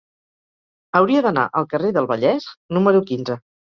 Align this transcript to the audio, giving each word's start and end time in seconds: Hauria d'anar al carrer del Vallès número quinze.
Hauria 1.01 1.23
d'anar 1.27 1.45
al 1.61 1.71
carrer 1.77 1.95
del 2.01 2.11
Vallès 2.15 2.53
número 2.77 3.09
quinze. 3.13 3.43